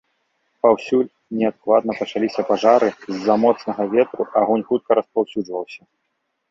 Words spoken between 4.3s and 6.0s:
агонь хутка распаўсюджваўся.